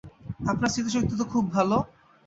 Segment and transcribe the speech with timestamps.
[0.49, 1.77] আপনার স্মৃতিশক্তি তো খুব ভালো।